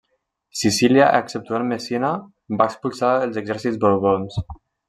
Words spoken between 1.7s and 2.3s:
Messina,